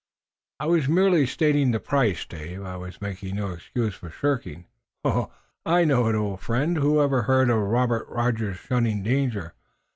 [0.59, 2.63] "I was merely stating the price, Dave.
[2.63, 4.65] I was making no excuse for shirking."
[5.05, 6.77] "I know it, old friend.
[6.77, 9.53] Whoever heard of Robert Rogers shunning danger?